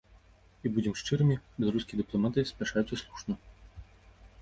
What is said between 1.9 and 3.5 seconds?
дыпламаты спяшаюцца слушна.